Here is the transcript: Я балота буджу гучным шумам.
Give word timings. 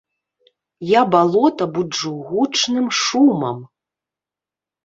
Я 0.91 1.01
балота 1.15 1.67
буджу 1.75 2.13
гучным 2.31 2.87
шумам. 3.03 3.59